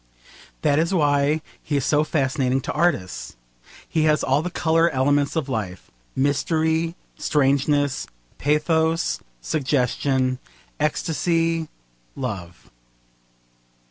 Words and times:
That 0.63 0.79
is 0.79 0.95
why 0.95 1.43
he 1.61 1.77
is 1.77 1.85
so 1.85 2.03
fascinating 2.03 2.59
to 2.61 2.71
artists. 2.73 3.35
He 3.87 4.05
has 4.05 4.23
all 4.23 4.41
the 4.41 4.49
colour 4.49 4.89
elements 4.89 5.35
of 5.35 5.47
life: 5.47 5.91
mystery, 6.15 6.95
strangeness, 7.19 8.07
pathos, 8.39 9.19
suggestion, 9.41 10.39
ecstasy, 10.79 11.69
love. 12.15 12.71